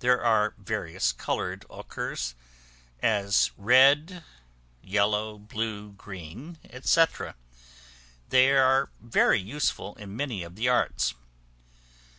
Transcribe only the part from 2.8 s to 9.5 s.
as red, yellow, blue, green, &c. they are very